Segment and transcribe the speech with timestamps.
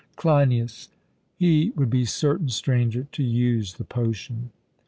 [0.15, 0.89] CLEINIAS:
[1.37, 4.49] He would be certain, Stranger, to use the potion.